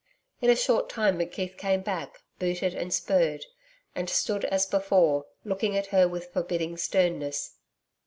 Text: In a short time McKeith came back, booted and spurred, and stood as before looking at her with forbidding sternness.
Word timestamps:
In 0.41 0.49
a 0.49 0.55
short 0.55 0.89
time 0.89 1.19
McKeith 1.19 1.57
came 1.57 1.81
back, 1.83 2.23
booted 2.39 2.73
and 2.73 2.91
spurred, 2.91 3.45
and 3.93 4.09
stood 4.09 4.45
as 4.45 4.65
before 4.65 5.27
looking 5.45 5.77
at 5.77 5.85
her 5.93 6.07
with 6.07 6.33
forbidding 6.33 6.75
sternness. 6.75 7.57